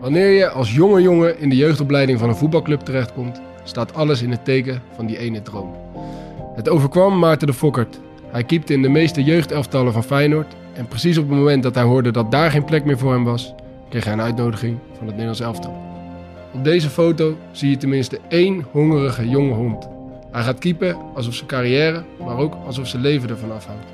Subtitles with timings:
[0.00, 4.30] Wanneer je als jonge jongen in de jeugdopleiding van een voetbalclub terechtkomt, staat alles in
[4.30, 5.74] het teken van die ene droom.
[6.54, 8.00] Het overkwam Maarten de Fokkert.
[8.30, 11.84] Hij keepte in de meeste jeugdelftallen van Feyenoord en precies op het moment dat hij
[11.84, 13.54] hoorde dat daar geen plek meer voor hem was,
[13.88, 15.82] kreeg hij een uitnodiging van het Nederlands elftal.
[16.52, 19.88] Op deze foto zie je tenminste één hongerige jonge hond.
[20.30, 23.86] Hij gaat keepen alsof zijn carrière, maar ook alsof zijn leven ervan afhangt.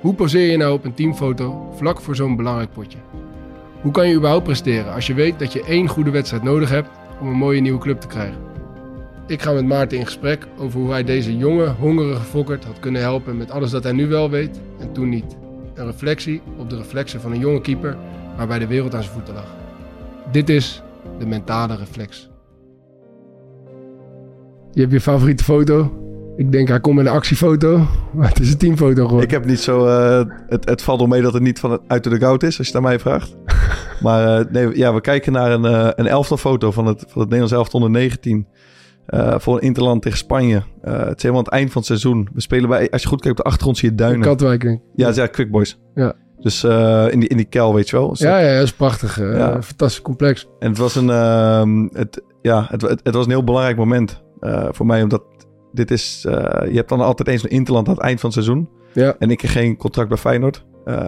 [0.00, 2.98] Hoe poseer je nou op een teamfoto vlak voor zo'n belangrijk potje?
[3.82, 6.88] Hoe kan je überhaupt presteren als je weet dat je één goede wedstrijd nodig hebt
[7.20, 8.36] om een mooie nieuwe club te krijgen?
[9.26, 13.00] Ik ga met Maarten in gesprek over hoe hij deze jonge, hongerige Fokkert had kunnen
[13.00, 15.36] helpen met alles dat hij nu wel weet en toen niet.
[15.74, 17.96] Een reflectie op de reflexen van een jonge keeper
[18.36, 19.54] waarbij de wereld aan zijn voeten lag.
[20.30, 20.82] Dit is
[21.18, 22.30] de mentale reflex.
[24.72, 25.96] Je hebt je favoriete foto.
[26.36, 29.22] Ik denk hij komt met een actiefoto, maar het is een teamfoto geworden.
[29.22, 29.86] Ik heb niet zo...
[29.86, 32.58] eh, het, het valt wel mee dat het niet van het, uit de goud is,
[32.58, 33.36] als je aan mij vraagt.
[34.02, 37.30] Maar eh, nee, ja, we kijken naar een, eh een elftalfoto van het, van het
[37.30, 38.46] Nederlands elftal onder 19.
[39.06, 40.62] eh, voor een interland tegen Spanje.
[40.80, 42.28] Het is helemaal het eind van het seizoen.
[42.32, 42.90] We spelen bij...
[42.90, 44.20] Als je goed kijkt op de achtergrond zie je duinen.
[44.20, 44.78] Katwijk.
[44.94, 45.78] Ja, ja, Quick Boys.
[45.94, 46.12] Ja.
[46.40, 48.14] Dus in, die, in die kel, weet je wel.
[48.18, 49.18] Ja, ja, dat is prachtig.
[49.18, 49.62] Ja.
[49.62, 50.48] Fantastisch complex.
[50.58, 54.22] En het was een, ehm, het, ja, het, het, het was een heel belangrijk moment
[54.70, 55.02] voor mij.
[55.02, 55.22] Omdat
[55.72, 58.68] dit is, je hebt dan altijd eens een interland aan het eind van het seizoen.
[58.92, 59.16] Ja.
[59.18, 60.64] En ik kreeg geen contract bij Feyenoord.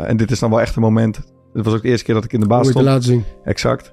[0.07, 1.34] En dit is dan wel echt een moment.
[1.55, 2.87] Het was ook de eerste keer dat ik in de baas je te stond.
[2.87, 3.25] laten zien.
[3.45, 3.93] Exact.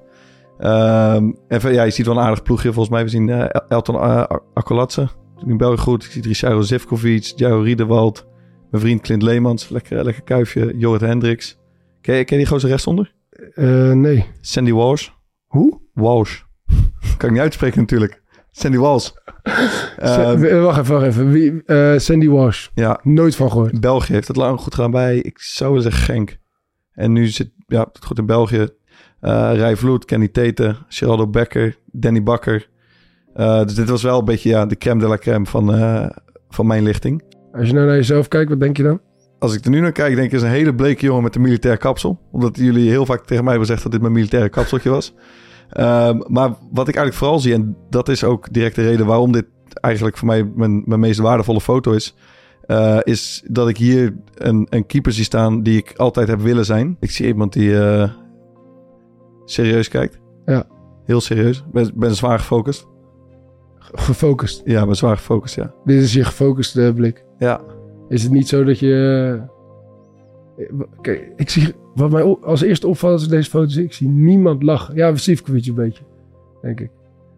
[0.60, 3.04] Ehm, en ja, je ziet wel een aardig ploegje volgens mij.
[3.04, 4.24] We zien eh, El- Elton uh,
[4.54, 5.08] Akkolatse.
[5.40, 6.04] Toen in België goed.
[6.04, 8.28] Ik zie Richard Zivkovic, Jao Riedewald.
[8.72, 9.70] Mijn vriend Clint Leemans.
[9.70, 10.74] Lekker, lekker kuifje.
[10.78, 11.58] Jorrit Hendricks.
[12.02, 13.14] Ken je, ken je die gozer rechtsonder?
[13.54, 14.26] Eh, nee.
[14.42, 15.08] Sandy Walsh.
[15.48, 15.82] Hoe?
[15.94, 16.40] Walsh.
[17.18, 18.22] kan ik niet uitspreken natuurlijk.
[18.52, 19.10] Sandy Walsh.
[19.98, 21.32] Ehm, wacht even, wacht even.
[21.32, 22.68] Wie, eh, Sandy Walsh.
[22.74, 23.80] ja, Nooit van gehoord.
[23.82, 26.38] België heeft het lang goed gedaan bij, ik zou willen zeggen Genk.
[27.02, 28.68] En nu zit, ja, het goed in België.
[29.20, 32.70] eh Rij Vloed, Kenny Tete, Geraldo Becker, Danny Bakker.
[33.34, 36.10] Eh, dus dit was wel een beetje ja, de crème de la crème van, eh,
[36.50, 37.24] van mijn lichting.
[37.52, 39.02] Als je nou naar jezelf kijkt, wat denk je dan?
[39.40, 41.42] Als ik er nu naar kijk, denk ik, is een hele bleke jongen met een
[41.42, 42.20] militair kapsel.
[42.32, 45.14] Omdat jullie heel vaak tegen mij hebben gezegd dat dit mijn militaire kapseltje was.
[45.70, 49.32] Ehm, maar wat ik eigenlijk vooral zie, en dat is ook direct de reden waarom
[49.32, 52.16] dit eigenlijk voor mij mijn, mijn meest waardevolle foto is.
[52.66, 56.66] Eh, is dat ik hier een, een keeper zie staan die ik altijd heb willen
[56.66, 56.98] zijn.
[57.00, 58.10] Ik zie iemand die eh,
[59.46, 60.20] serieus kijkt.
[60.46, 60.66] Ja.
[61.06, 61.64] Heel serieus.
[61.72, 62.88] Ben, ben zwaar gefocust.
[63.80, 64.62] Gefocust.
[64.66, 65.74] Ja, ben zwaar gefocust, ja.
[65.86, 67.26] Dit is je gefocuste blik.
[67.38, 67.62] Ja,
[68.10, 69.40] Is het niet zo dat je...
[70.58, 70.66] eh,
[71.02, 71.74] Kijk, ik zie...
[71.96, 74.96] Wat mij als eerste opvalt als ik deze foto zie, ik zie niemand lachen.
[74.96, 76.04] Ja, Sivkovic een beetje,
[76.62, 76.90] denk ik.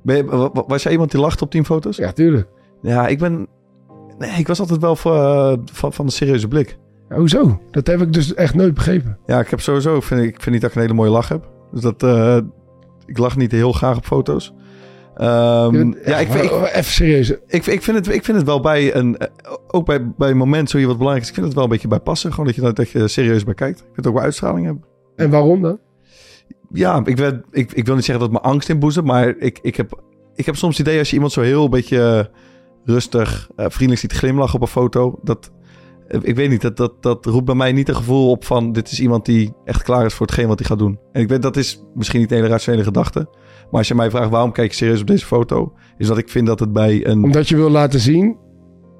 [0.03, 1.97] ben je, was jij iemand die lacht op teamfoto's?
[1.97, 2.47] Ja, tuurlijk.
[2.81, 3.47] Ja, ik ben...
[4.17, 6.77] Nee, ik was altijd wel van, eh, van, van de serieuze blik.
[7.09, 7.61] Ja, hoezo?
[7.71, 9.17] Dat heb ik dus echt nooit begrepen.
[9.25, 9.95] Ja, ik heb sowieso...
[9.95, 11.49] Ik vind, ik vind niet dat ik een hele mooie lach heb.
[11.71, 12.03] Dus dat...
[12.03, 12.37] eh,
[13.05, 14.53] ik lach niet heel graag op foto's.
[15.15, 17.29] Ehm, ja, ik, ik, Even serieus.
[17.47, 19.17] ik, ik, vind het, ik vind het wel bij een...
[19.17, 19.27] eh,
[19.67, 21.29] Ook bij, bij een moment zo je wat belangrijk is.
[21.29, 22.31] Ik vind het wel een beetje bij passen.
[22.31, 23.77] Gewoon dat je, dat je serieus bij kijkt.
[23.79, 24.83] Ik vind het ook wel uitstraling hebben.
[25.15, 25.79] En waarom dan?
[26.71, 29.05] Ja, ik, werd, ik, ik wil niet zeggen dat het me angst inboezemt.
[29.05, 30.01] Maar ik, ik, heb,
[30.35, 32.29] ik heb soms het idee als je iemand zo heel een beetje
[32.85, 35.19] rustig, eh, vriendelijk ziet glimlachen op een foto.
[35.23, 35.51] Dat,
[36.07, 38.71] eh, ik weet niet, dat, dat, dat roept bij mij niet een gevoel op van...
[38.71, 40.99] dit is iemand die echt klaar is voor hetgeen wat hij gaat doen.
[41.11, 43.19] En ik weet, dat is misschien niet een hele rationele gedachte.
[43.71, 45.73] Maar als je mij vraagt waarom kijk je serieus op deze foto...
[45.97, 47.23] is dat ik vind dat het bij een...
[47.23, 48.37] Omdat je wil laten zien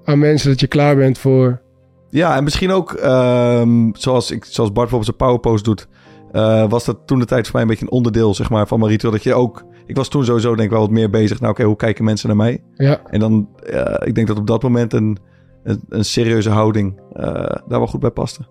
[0.04, 1.62] aan mensen dat je klaar bent voor...
[2.10, 5.88] Ja, en misschien ook ehm, zoals, ik, zoals Bart bijvoorbeeld zijn powerpost doet...
[6.32, 8.80] eh, was dat toen de tijd voor mij een beetje een onderdeel zeg maar, van
[8.80, 9.14] mijn ritueel.
[9.14, 9.64] Dat je ook...
[9.86, 11.40] Ik was toen sowieso denk ik wel wat meer bezig.
[11.40, 12.64] Nou oké, hoe kijken mensen naar mij?
[12.76, 15.18] Ja, En dan, eh, ik denk dat op dat moment een,
[15.64, 18.40] een, een serieuze houding eh, daar wel goed bij paste.
[18.40, 18.48] In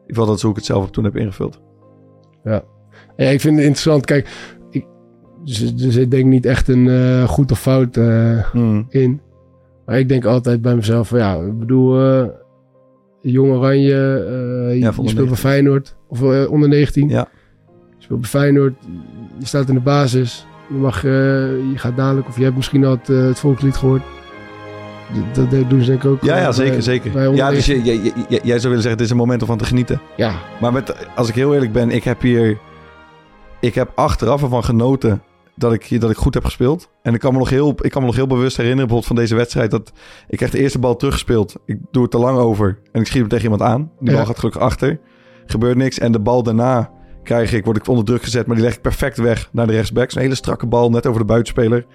[0.00, 1.60] ieder geval dat is hoe ik het zelf ook toen heb ingevuld.
[2.44, 2.62] Ja,
[3.16, 4.04] ik vind het interessant.
[4.04, 4.28] Kijk,
[4.70, 4.86] ik,
[5.44, 7.94] dus, dus ik denk niet echt een eh, goed of fout
[8.52, 8.86] Hmm.
[8.88, 9.20] in.
[9.86, 11.94] Maar ik denk altijd bij mezelf van ja, ik bedoel,
[13.22, 13.88] Jong Oranje,
[14.78, 15.36] Ja, je speelt bij 19.
[15.36, 17.08] Feyenoord of onder 19.
[17.08, 17.28] Ja.
[17.98, 18.74] Je speelt bij Feyenoord,
[19.38, 20.46] je staat in de basis.
[20.70, 23.76] Je, mag, eh, je gaat dadelijk, of je hebt misschien al het, eh, het volkslied
[23.76, 24.02] gehoord.
[25.32, 26.22] Dat, dat doen ze denk ik ook.
[26.22, 27.10] Ja, eh, ja bij- zeker, zeker.
[27.10, 28.02] bij Ja, dus 19.
[28.04, 30.00] je, jij zou willen zeggen, het is een moment om van te genieten.
[30.16, 32.58] Ja, Maar met, als ik heel eerlijk ben, ik heb hier...
[33.60, 35.22] Ik heb achteraf ervan genoten
[35.56, 36.90] dat ik, dat ik goed heb gespeeld.
[37.02, 39.16] En ik kan, me nog heel, ik kan me nog heel bewust herinneren, bijvoorbeeld van
[39.16, 39.70] deze wedstrijd...
[39.70, 39.92] dat
[40.28, 41.54] ik krijg de eerste bal teruggespeeld.
[41.64, 43.90] Ik doe het te lang over en ik schiet hem tegen iemand aan.
[43.98, 44.16] Die Ja.
[44.16, 45.00] bal gaat gelukkig achter.
[45.46, 45.98] Gebeurt niks.
[45.98, 46.90] En de bal daarna
[47.22, 48.46] krijg ik, word ik onder druk gezet...
[48.46, 50.10] maar die leg ik perfect weg naar de rechtsback.
[50.10, 51.86] Zo'n hele strakke bal, net over de buitenspeler.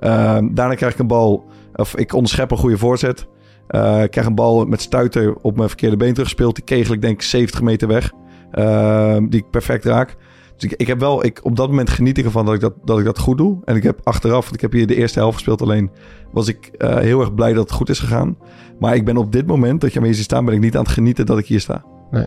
[0.00, 1.44] Ehm, daarna krijg ik een bal...
[1.74, 3.26] of ik onderschep een goede voorzet...
[3.66, 6.54] Eh, ik krijg een bal met stuiter op mijn verkeerde been teruggespeeld.
[6.54, 8.12] Die kegel ik denk ik 70 meter weg.
[8.50, 10.16] Ehm, die ik perfect raak.
[10.56, 12.74] Dus ik, ik heb wel, ik, op dat moment geniet ik ervan dat ik dat,
[12.84, 13.58] dat ik dat goed doe.
[13.64, 15.90] En ik heb achteraf, want ik heb hier de eerste helft gespeeld alleen,
[16.32, 18.38] was ik eh, heel erg blij dat het goed is gegaan.
[18.78, 20.76] Maar ik ben op dit moment, dat je me hier ziet staan, ben ik niet
[20.76, 21.84] aan het genieten dat ik hier sta.
[22.10, 22.26] Nee.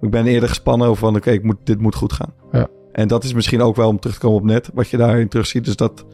[0.00, 2.34] Ik ben eerder gespannen over van, oké, ik moet dit moet goed gaan.
[2.52, 2.68] Ja.
[2.92, 5.28] En dat is misschien ook wel om terug te komen op net, wat je daarin
[5.28, 5.64] terug ziet.
[5.64, 6.04] Dus dat,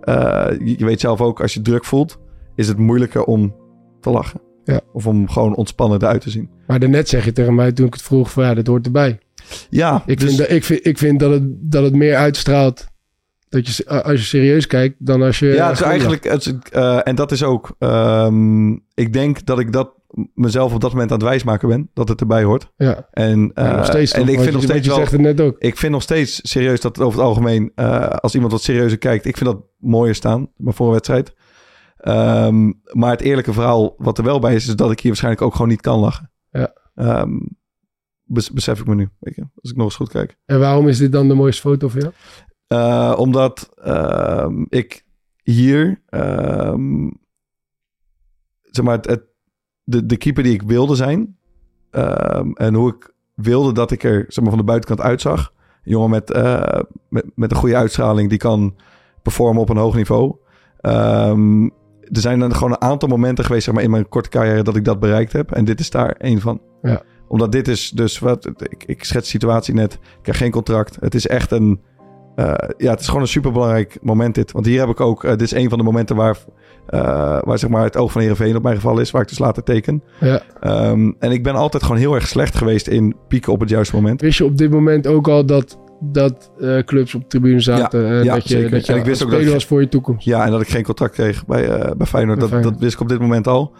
[0.00, 2.18] eh, je, weet zelf ook, als je druk voelt,
[2.54, 3.54] is het moeilijker om
[4.00, 4.40] te lachen.
[4.64, 4.80] Ja.
[4.92, 6.50] Of om gewoon ontspannen eruit te zien.
[6.66, 9.18] maar daarnet zeg je tegen mij toen ik het vroeg van ja, dat hoort erbij.
[9.70, 12.86] Ja, Ik, dus- vind, dat, ik, vind, ik vind dat het, dat het meer uitstraalt
[13.48, 15.46] dat je, als je serieus kijkt dan als je...
[15.46, 19.58] Ja, het is eigenlijk, het is, eh, en dat is ook, ehm, ik denk dat
[19.58, 19.95] ik dat
[20.34, 22.72] mezelf op dat moment aan het wijsmaken ben, dat het erbij hoort.
[22.76, 25.12] Ja, En, Ja, eh, nog steeds en toch, ik vind nog steeds wel, Je zegt
[25.12, 25.56] het net ook.
[25.58, 28.98] ik vind nog steeds serieus dat het over het algemeen, eh, als iemand wat serieuzer
[28.98, 31.34] kijkt, ik vind dat mooier staan, maar voor een wedstrijd.
[31.96, 35.44] Ehm, maar het eerlijke verhaal wat er wel bij is, is dat ik hier waarschijnlijk
[35.44, 36.30] ook gewoon niet kan lachen.
[36.50, 36.72] Ja.
[36.94, 37.38] Ehm,
[38.22, 40.36] bes- besef ik me nu, weet je, als ik nog eens goed kijk.
[40.44, 42.12] En waarom is dit dan de mooiste foto voor jou?
[42.66, 45.04] Eh, omdat ehm, ik
[45.42, 46.02] hier,
[48.62, 49.34] zeg maar, het, het-
[49.86, 51.36] de, de keeper die ik wilde zijn.
[51.90, 55.52] ehm, en hoe ik wilde dat ik er zeg maar, van de buitenkant uitzag.
[55.84, 58.76] Een jongen met, eh, met, met een goede uitstraling die kan
[59.22, 60.36] performen op een hoog niveau.
[60.80, 61.62] Ehm,
[62.00, 64.76] er zijn dan gewoon een aantal momenten geweest zeg maar, in mijn korte carrière dat
[64.76, 65.50] ik dat bereikt heb.
[65.52, 66.60] En dit is daar één van.
[66.82, 67.02] Ja.
[67.28, 68.46] Omdat dit is dus wat.
[68.46, 69.92] Ik, ik schets de situatie net.
[69.92, 70.96] Ik krijg geen contract.
[71.00, 71.80] Het is echt een.
[72.36, 74.52] Eh, ja, het is gewoon een superbelangrijk moment dit.
[74.52, 75.24] Want hier heb ik ook...
[75.24, 76.36] eh, dit is een van de momenten waar,
[76.86, 79.10] eh, waar zeg maar het oog van Heerenveen op mijn geval is.
[79.10, 80.02] Waar ik dus later teken.
[80.20, 80.42] Ja.
[80.60, 83.94] Ehm, en ik ben altijd gewoon heel erg slecht geweest in pieken op het juiste
[83.94, 84.20] moment.
[84.20, 86.50] Wist je op dit moment ook al dat, dat
[86.84, 88.06] clubs op de tribune zaten?
[88.08, 88.70] en ja, dat je, zeker.
[88.70, 90.24] dat je En ik wist ook dat ik- was voor je toekomst?
[90.24, 92.40] Ja, en dat ik geen contract kreeg bij, eh, bij Feyenoord.
[92.40, 92.72] Dat, Feyenoord.
[92.74, 93.72] dat wist ik op dit moment al.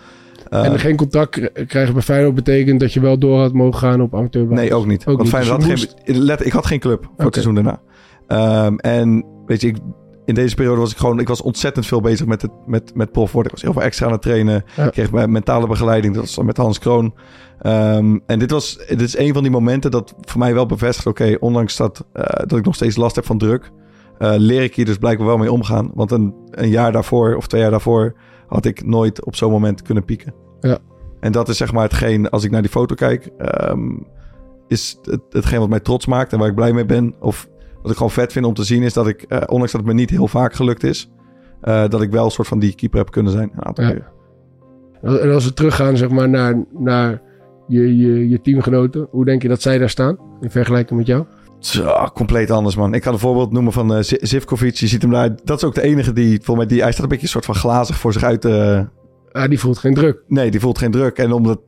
[0.50, 4.00] En geen contract k- krijgen bij Feyenoord betekent dat je wel door had mogen gaan
[4.00, 4.60] op amateurbasis?
[4.64, 5.00] Nee, ook niet.
[5.00, 5.28] Ook Want niet.
[5.28, 7.80] Feyenoord Dus had geen, let, ik had geen club voor het seizoen daarna.
[8.26, 9.76] Ehm, en weet je, ik,
[10.24, 11.18] in deze periode was ik gewoon...
[11.18, 13.52] Ik was ontzettend veel bezig met, het, met, met prof worden.
[13.52, 14.64] Ik was heel veel extra aan het trainen.
[14.76, 14.84] Ja.
[14.84, 16.14] Ik kreeg mijn mentale begeleiding.
[16.14, 17.14] Dat was met Hans Kroon.
[17.58, 21.06] Ehm, en dit, was, dit is een van die momenten dat voor mij wel bevestigt...
[21.06, 23.70] Oké, ondanks dat, eh, dat ik nog steeds last heb van druk...
[24.18, 25.90] eh, leer ik hier dus blijkbaar wel mee omgaan.
[25.94, 28.14] Want een, een jaar daarvoor of twee jaar daarvoor...
[28.46, 30.34] had ik nooit op zo'n moment kunnen pieken.
[30.60, 30.78] Ja.
[31.20, 33.30] En dat is zeg maar hetgeen, als ik naar die foto kijk...
[33.38, 33.90] ehm,
[34.68, 37.14] is het, hetgeen wat mij trots maakt en waar ik blij mee ben.
[37.20, 37.48] Of
[37.86, 39.90] wat ik gewoon vet vind om te zien is dat ik, eh, ondanks dat het
[39.90, 41.10] me niet heel vaak gelukt is,
[41.60, 43.50] eh, dat ik wel een soort van die keeper heb kunnen zijn.
[43.56, 43.90] Een aantal Ja.
[43.90, 44.10] keer.
[45.20, 47.22] En als we teruggaan zeg maar, naar, naar
[47.68, 51.24] je, je, je teamgenoten, hoe denk je dat zij daar staan in vergelijking met jou?
[51.58, 52.94] Zo, compleet anders, man.
[52.94, 54.74] Ik kan een voorbeeld noemen van Z- Zivkovic.
[54.74, 55.36] Je ziet hem daar.
[55.44, 57.44] Dat is ook de enige die, volgens mij, die, hij staat een beetje een soort
[57.44, 58.44] van glazig voor zich uit.
[58.44, 60.22] Ah, die voelt geen druk.
[60.28, 61.18] nee, die voelt geen druk.
[61.18, 61.60] En omdat,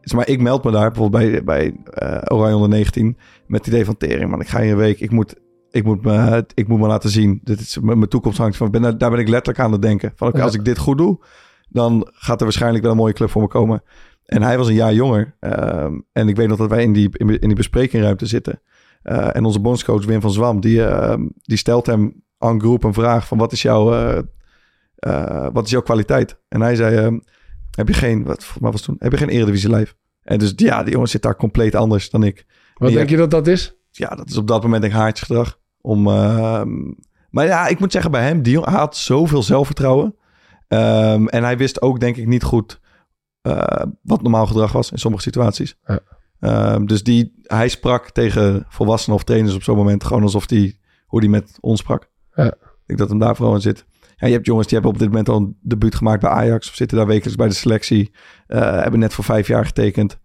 [0.00, 3.74] zeg maar, ik meld me daar bijvoorbeeld bij, bij eh Oranje onder 19 met het
[3.74, 4.40] idee van tering, man.
[4.40, 5.34] Ik ga hier een week, ik moet,
[5.72, 7.40] ik moet, me, ik moet me laten zien.
[7.44, 8.70] Dit is mijn toekomst hangt van.
[8.70, 10.12] Ben, daar- ben ik letterlijk aan het denken.
[10.16, 11.24] Van, als ik dit goed doe,
[11.68, 13.82] dan gaat er waarschijnlijk wel een mooie club voor me komen.
[14.24, 15.36] En hij was een jaar jonger.
[15.40, 18.60] ehm, en ik weet nog dat wij in die, in, in die besprekingruimte zitten.
[19.02, 22.92] Eh, en onze bondscoach Wim van Zwam, die, ehm, die stelt hem aan groep een
[22.94, 24.18] vraag van wat is jouw, eh,
[24.96, 26.38] eh, wat is jouw kwaliteit?
[26.48, 27.18] En hij zei, ehm,
[27.70, 29.94] heb je geen, wat was toen, heb je geen Eredivisie lijf?
[30.22, 32.46] En dus ja, die jongen zit daar compleet anders dan ik.
[32.74, 33.76] Wat denk je dat dat is?
[33.90, 35.58] Ja, dat is op dat moment denk ik haartjesgedrag.
[35.82, 36.70] Om, ehm,
[37.30, 40.16] maar ja, ik moet zeggen bij hem, die hij had zoveel zelfvertrouwen.
[40.68, 42.80] Ehm, en hij wist ook denk ik niet goed
[43.42, 45.76] eh, wat normaal gedrag was in sommige situaties.
[45.86, 46.00] Ja.
[46.40, 50.78] Ehm, dus die, hij sprak tegen volwassenen of trainers op zo'n moment gewoon alsof die,
[51.06, 52.10] hoe die met ons sprak.
[52.34, 52.46] Ja.
[52.46, 53.84] Ik denk dat hem daar vooral in zit.
[54.16, 56.68] Ja, je hebt jongens die hebben op dit moment al een debuut gemaakt bij Ajax.
[56.68, 58.12] Of zitten daar wekelijks bij de selectie.
[58.46, 60.18] eh, hebben net voor vijf jaar getekend.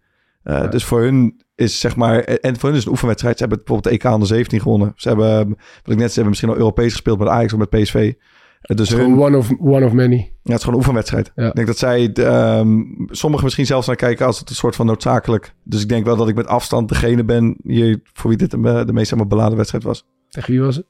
[0.47, 0.67] Eh, Ja.
[0.67, 2.19] Dus voor hun is zeg maar...
[2.19, 3.37] En voor hun is een oefenwedstrijd.
[3.37, 4.91] Ze hebben bijvoorbeeld de EK onder 17 gewonnen.
[4.95, 7.69] Ze hebben, wat ik net zei, hebben misschien al Europees gespeeld met Ajax of met
[7.69, 8.13] PSV.
[8.13, 8.15] Dus
[8.61, 10.15] Het is hun, gewoon one of, one of many.
[10.15, 11.31] ja, het is gewoon een oefenwedstrijd.
[11.35, 11.47] Ja.
[11.47, 14.85] Ik denk dat zij, ehm, sommigen misschien zelfs naar kijken als het een soort van
[14.85, 15.53] noodzakelijk.
[15.63, 18.83] Dus ik denk wel dat ik met afstand degene ben hier voor wie dit de,
[18.85, 20.05] de meest zeg maar, beladen wedstrijd was.
[20.29, 20.85] Tegen wie was het?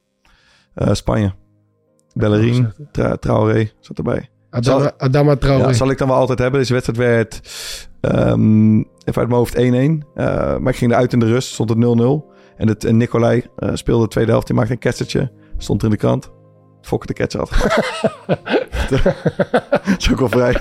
[0.73, 1.33] Eh, Spanje.
[2.13, 4.29] Bellerin, Tra Traoré zat erbij.
[4.49, 5.63] Adama, Adama Traoré.
[5.67, 6.59] Ja, zal ik dan wel altijd hebben.
[6.59, 7.41] Deze wedstrijd werd
[8.01, 9.59] ehm, even uit mijn hoofd 1-1.
[9.59, 12.35] Eh, maar ik ging eruit in de rust, stond het 0-0.
[12.57, 14.47] En, het, en Nicolai eh, speelde de tweede helft.
[14.47, 15.31] Die maakte een ketsertje.
[15.57, 16.31] Stond er in de krant.
[16.81, 17.51] Fokker de ketser had.
[18.89, 20.57] Dat is ook wel vrij,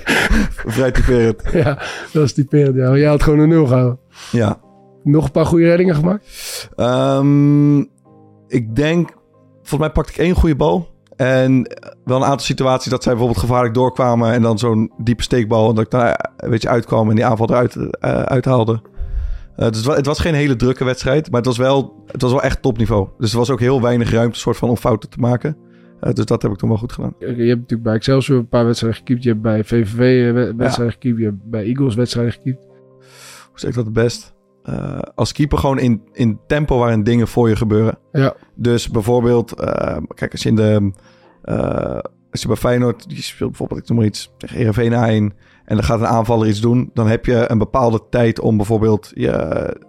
[0.67, 1.43] vrij typerend.
[1.53, 2.77] ja, dat is typerend.
[2.77, 2.97] Ja.
[2.97, 3.99] Jij had gewoon een nul gehouden.
[4.33, 4.61] Ja.
[5.03, 6.69] Nog een paar goede reddingen gemaakt?
[6.77, 7.79] Ehm,
[8.49, 9.11] ik denk,
[9.53, 10.89] volgens mij pakte ik één goede bal.
[11.17, 11.67] En
[12.07, 14.33] wel een aantal situaties dat zij bijvoorbeeld gevaarlijk doorkwamen.
[14.33, 15.69] En dan zo'n diepe steekbal.
[15.69, 18.81] En dat ik daar een beetje uitkwam en die aanval eruit eh, uithaalde.
[19.57, 21.27] Eh, dus het wa- het was geen hele drukke wedstrijd.
[21.31, 23.09] Maar het was wel, het was wel echt topniveau.
[23.19, 25.57] Dus er was ook heel weinig ruimte soort van om fouten te maken.
[26.01, 27.15] Eh, dus dat heb ik toen wel goed gedaan.
[27.19, 29.23] Je hebt natuurlijk bij Excelsior een paar wedstrijden gekiept.
[29.23, 29.99] Je hebt bij VVV
[30.29, 31.19] eh, we- wedstrijden gekiept.
[31.19, 32.65] Je hebt bij Eagles wedstrijden gekiept.
[33.51, 34.35] Hoe zeg ik dat het best?
[34.63, 37.99] Eh, als keeper gewoon in, in tempo waarin dingen voor je gebeuren.
[38.13, 40.93] Ja, Dus bijvoorbeeld, eh, kijk, als je in de.
[41.47, 41.99] Eh,
[42.31, 44.93] als je bij Feyenoord, die speelt bijvoorbeeld, ik noem maar iets, tegen Heerenveen
[45.33, 45.37] A1.
[45.65, 46.91] En dan gaat een aanvaller iets doen.
[46.95, 49.31] Dan heb je een bepaalde tijd om bijvoorbeeld je,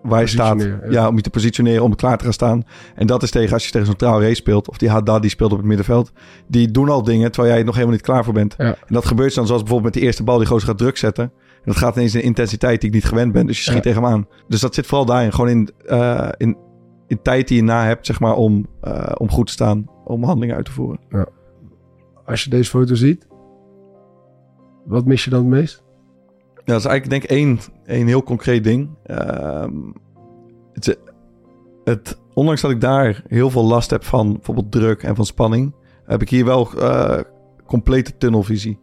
[0.03, 0.61] waar je staat.
[0.61, 0.79] Ja.
[0.89, 1.07] ja.
[1.07, 2.63] om je te positioneren, om klaar te gaan staan.
[2.95, 4.69] En dat is tegen, als je tegen zo'n Traoré speelt.
[4.69, 6.11] Of die Haddad die speelt op het middenveld.
[6.47, 8.55] Die doen al dingen terwijl jij nog helemaal niet klaar voor bent.
[8.57, 8.65] Ja.
[8.65, 11.23] En dat gebeurt dan zoals bijvoorbeeld met die eerste bal die gozer gaat druk zetten.
[11.23, 13.45] En dat gaat ineens in een intensiteit die ik niet gewend ben.
[13.45, 13.81] Dus je schiet Ja.
[13.81, 14.27] tegen hem aan.
[14.47, 15.33] Dus dat zit vooral daarin.
[15.33, 16.57] Gewoon in, eh, in,
[17.07, 19.89] in tijd die je na hebt, zeg maar, om, eh, om goed te staan.
[20.03, 20.99] Om handelingen uit te voeren.
[22.27, 23.27] Als je deze foto ziet.
[24.86, 25.84] Wat mis je dan het meest?
[26.55, 28.89] Ja, dat is eigenlijk denk ik één, één heel concreet ding.
[29.03, 29.74] Ehm,
[30.74, 31.00] het,
[31.84, 35.75] het, ondanks dat ik daar heel veel last heb van bijvoorbeeld druk en van spanning,
[36.05, 37.19] heb ik hier wel eh,
[37.65, 38.79] complete tunnelvisie.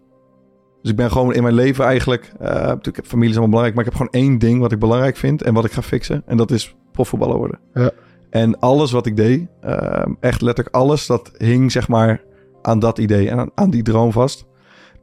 [0.83, 3.75] Dus ik ben gewoon in mijn leven eigenlijk, eh natuurlijk heb familie is allemaal belangrijk,
[3.77, 6.23] maar ik heb gewoon één ding wat ik belangrijk vind en wat ik ga fixen.
[6.27, 7.59] En dat is profvoetballer worden.
[7.75, 7.91] Ja.
[8.31, 12.23] En alles wat ik deed, ehm, echt letterlijk alles, dat hing zeg maar
[12.65, 14.47] aan dat idee en aan, aan die droom vast.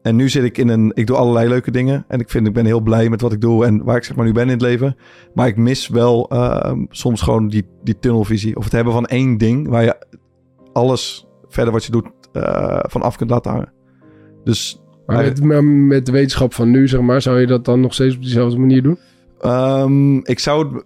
[0.01, 0.91] En nu zit ik in een.
[0.93, 2.05] Ik doe allerlei leuke dingen.
[2.07, 4.15] En ik vind, ik ben heel blij met wat ik doe en waar ik zeg
[4.15, 4.95] maar nu ben in het leven.
[5.33, 8.55] Maar ik mis wel ehm, soms gewoon die, die tunnelvisie.
[8.55, 10.05] Of het hebben van één ding waar je
[10.73, 13.71] alles verder wat je doet eh, van af kunt laten hangen.
[14.43, 17.65] Dus Maar Maar- met, maar met de wetenschap van nu, zeg maar, zou je dat
[17.65, 18.97] dan nog steeds op dezelfde manier doen?
[19.39, 20.83] Ehm, ik, zou, het-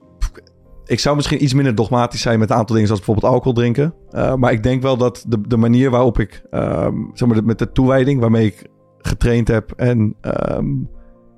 [0.85, 3.93] ik zou misschien iets minder dogmatisch zijn met een aantal dingen, zoals bijvoorbeeld alcohol drinken.
[4.09, 7.59] Eh, maar ik denk wel dat de, de manier waarop ik, ehm, zeg maar, met
[7.59, 10.65] de toewijding waarmee ik getraind heb en ehm,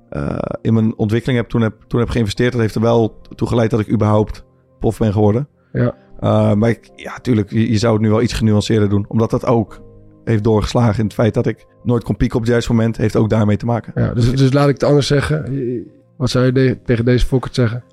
[0.08, 3.48] eh, in mijn ontwikkeling heb toen, heb toen heb geïnvesteerd, dat heeft er wel toe
[3.48, 4.44] geleid dat ik überhaupt
[4.80, 5.48] prof ben geworden.
[5.72, 5.94] Ja.
[6.20, 9.30] Eh, maar ik, ja, natuurlijk, je, je zou het nu wel iets genuanceerder doen, omdat
[9.30, 9.82] dat ook
[10.24, 13.16] heeft doorgeslagen in het feit dat ik nooit kon pieken op het juiste moment, heeft
[13.16, 13.92] ook daarmee te maken.
[13.94, 15.84] Ja, dus, dus laat ik het anders zeggen.
[16.16, 17.84] Wat zou je de- tegen deze Fokkert zeggen?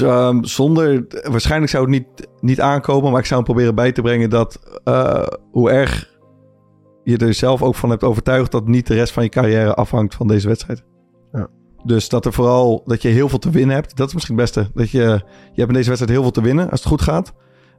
[0.00, 4.02] Ehm, zonder, waarschijnlijk zou het niet, niet aankomen, maar ik zou hem proberen bij te
[4.02, 6.10] brengen dat eh, hoe erg
[7.04, 10.14] je er zelf ook van hebt overtuigd dat niet de rest van je carrière afhangt
[10.14, 10.84] van deze wedstrijd.
[11.32, 11.48] Ja.
[11.84, 13.96] Dus dat er vooral dat je heel veel te winnen hebt.
[13.96, 14.70] Dat is misschien het beste.
[14.74, 14.98] Dat je,
[15.52, 17.32] je hebt in deze wedstrijd heel veel te winnen als het goed gaat.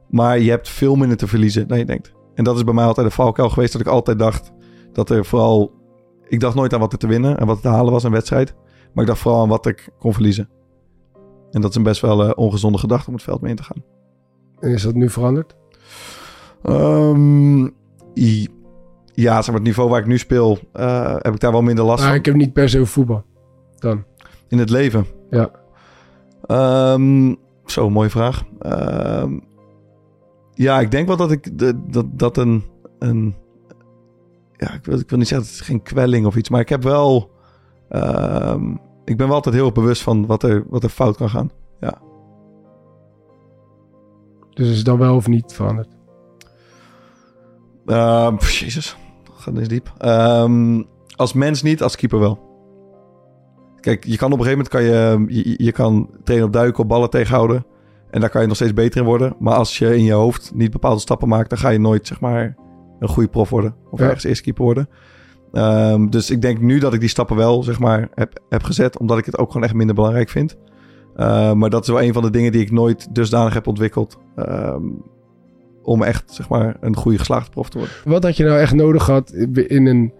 [0.08, 2.12] Maar je hebt veel minder te verliezen dan je denkt.
[2.34, 3.72] En dat is bij mij altijd een valkuil geweest.
[3.72, 4.52] Dat ik altijd dacht
[4.92, 5.72] dat er vooral...
[6.28, 8.08] Ik dacht nooit aan wat er te winnen en wat er te halen was in
[8.08, 8.54] een wedstrijd.
[8.92, 10.48] Maar ik dacht vooral aan wat ik kon verliezen.
[11.54, 13.62] En dat is een best wel eh, ongezonde gedachte om het veld mee in te
[13.62, 13.82] gaan.
[14.60, 15.56] En is dat nu veranderd?
[16.62, 17.64] Ehm,
[18.14, 18.48] i-
[19.12, 21.84] ja, zeg maar, het niveau waar ik nu speel, eh, heb ik daar wel minder
[21.84, 22.14] last van.
[22.14, 23.24] ik heb niet per se voetbal.
[23.78, 24.04] Dan.
[24.48, 25.06] In het leven?
[25.30, 25.50] Ja.
[26.46, 27.34] Ehm,
[27.64, 28.42] zo, mooie vraag.
[28.58, 29.38] Ehm,
[30.54, 32.64] ja, ik denk wel dat ik de, dat, dat een,
[32.98, 33.34] een...
[34.56, 36.48] Ja, ik wil, ik wil niet zeggen, het is geen kwelling of iets.
[36.48, 37.30] Maar ik heb wel...
[39.04, 41.50] ik ben wel altijd heel bewust van wat er, wat er fout kan gaan.
[44.54, 45.88] Dus is het dan wel of niet veranderd?
[48.36, 49.92] Pff, jezus, dat gaat eens diep.
[49.98, 50.82] Ehm,
[51.16, 52.38] als mens niet, als keeper wel.
[53.80, 56.82] Kijk, je kan op een gegeven moment kan je, je, je kan trainen op duiken,
[56.82, 57.66] op ballen tegenhouden.
[58.10, 59.36] En daar kan je nog steeds beter in worden.
[59.38, 62.20] Maar als je in je hoofd niet bepaalde stappen maakt, dan ga je nooit zeg
[62.20, 62.56] maar
[62.98, 63.74] een goede prof worden.
[63.90, 64.04] Of Ja.
[64.04, 64.88] ergens eerste keeper worden.
[65.54, 68.98] Ehm, dus ik denk nu dat ik die stappen wel zeg maar heb, heb gezet,
[68.98, 70.56] omdat ik het ook gewoon echt minder belangrijk vind.
[71.16, 74.18] Ehm, maar dat is wel een van de dingen die ik nooit dusdanig heb ontwikkeld.
[74.36, 74.82] ehm,
[75.82, 77.96] om echt zeg maar een goede geslaagde prof te worden.
[78.04, 80.12] Wat had je nou echt nodig gehad in een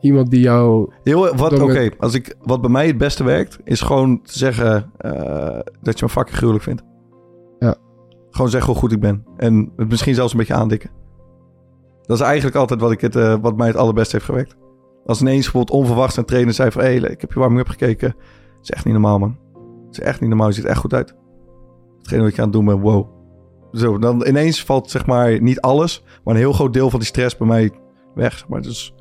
[0.00, 0.92] iemand die jou...
[1.02, 4.90] Heel, wat, oké, als ik wat bij mij het beste werkt, is gewoon te zeggen
[4.96, 5.12] eh,
[5.82, 6.82] dat je mijn fucking gruwelijk vindt.
[7.58, 7.74] Ja.
[8.30, 9.24] Gewoon zeggen hoe goed ik ben.
[9.36, 10.90] En het misschien zelfs een beetje aandikken.
[12.02, 14.56] Dat is eigenlijk altijd wat, ik het, eh, wat mij het allerbeste heeft gewerkt.
[15.06, 16.82] Als ineens bijvoorbeeld onverwachts een trainer zei van...
[16.82, 18.08] hé, hey, ik heb je warming-up gekeken.
[18.08, 19.38] Dat is echt niet normaal, man.
[19.86, 20.48] Dat is echt niet normaal.
[20.48, 21.14] Je ziet er echt goed uit.
[21.98, 23.08] Hetgeen wat je aan het doen bent, wow.
[23.72, 26.04] Zo, dan ineens valt zeg maar niet alles...
[26.24, 27.70] maar een heel groot deel van die stress bij mij
[28.14, 28.38] weg.
[28.38, 28.62] Zeg maar.
[28.62, 28.94] Dus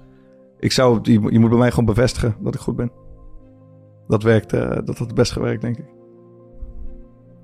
[0.59, 0.99] ik zou...
[1.01, 2.91] Je, je moet bij mij gewoon bevestigen dat ik goed ben.
[4.07, 5.85] Dat werkt, eh, dat had het best gewerkt, denk ik.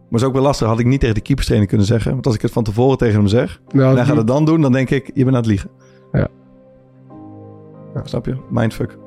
[0.09, 0.67] Maar is ook wel lastig.
[0.67, 2.11] Had ik niet tegen de keeperstrainer kunnen zeggen.
[2.11, 3.61] Want als ik het van tevoren tegen hem zeg...
[3.67, 5.11] Nou, en hij gaat het dan doen, dan denk ik...
[5.13, 5.69] je bent aan het liegen.
[6.11, 6.27] Ja.
[8.03, 8.37] Snap je?
[8.49, 9.04] Mindfuck.